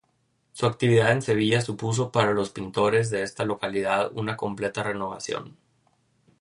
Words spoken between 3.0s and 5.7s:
de esta localidad una completa renovación.